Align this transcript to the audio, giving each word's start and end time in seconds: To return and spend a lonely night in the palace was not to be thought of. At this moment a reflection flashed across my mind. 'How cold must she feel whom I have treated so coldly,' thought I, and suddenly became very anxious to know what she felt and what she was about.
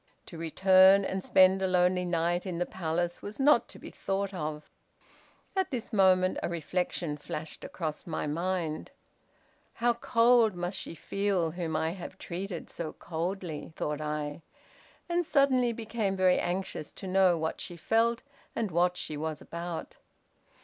To 0.25 0.37
return 0.39 1.05
and 1.05 1.23
spend 1.23 1.61
a 1.61 1.67
lonely 1.67 2.05
night 2.05 2.47
in 2.47 2.57
the 2.57 2.65
palace 2.65 3.21
was 3.21 3.39
not 3.39 3.67
to 3.67 3.77
be 3.77 3.91
thought 3.91 4.33
of. 4.33 4.67
At 5.55 5.69
this 5.69 5.93
moment 5.93 6.39
a 6.41 6.49
reflection 6.49 7.17
flashed 7.17 7.63
across 7.63 8.07
my 8.07 8.25
mind. 8.25 8.89
'How 9.75 9.93
cold 9.93 10.55
must 10.55 10.75
she 10.75 10.95
feel 10.95 11.51
whom 11.51 11.75
I 11.75 11.91
have 11.91 12.17
treated 12.17 12.67
so 12.67 12.93
coldly,' 12.93 13.73
thought 13.75 14.01
I, 14.01 14.41
and 15.07 15.23
suddenly 15.23 15.71
became 15.71 16.15
very 16.17 16.39
anxious 16.39 16.91
to 16.93 17.05
know 17.05 17.37
what 17.37 17.61
she 17.61 17.77
felt 17.77 18.23
and 18.55 18.71
what 18.71 18.97
she 18.97 19.15
was 19.15 19.39
about. 19.39 19.97